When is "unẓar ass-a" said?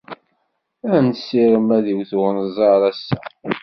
2.29-3.17